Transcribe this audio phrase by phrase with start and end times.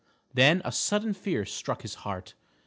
[0.33, 2.33] Then a sudden fear struck his heart.